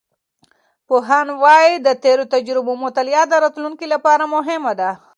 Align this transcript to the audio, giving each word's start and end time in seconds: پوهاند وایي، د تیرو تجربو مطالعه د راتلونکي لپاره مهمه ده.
پوهاند 0.87 1.29
وایي، 1.43 1.73
د 1.85 1.87
تیرو 2.03 2.23
تجربو 2.33 2.71
مطالعه 2.85 3.23
د 3.27 3.33
راتلونکي 3.43 3.85
لپاره 3.93 4.23
مهمه 4.35 4.73
ده. 4.79 4.91